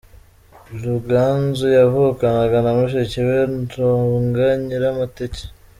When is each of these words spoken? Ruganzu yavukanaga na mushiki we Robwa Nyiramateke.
Ruganzu 0.83 1.65
yavukanaga 1.77 2.57
na 2.65 2.71
mushiki 2.77 3.19
we 3.27 3.39
Robwa 3.77 4.47
Nyiramateke. 4.65 5.43